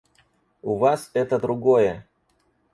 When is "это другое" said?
1.13-2.07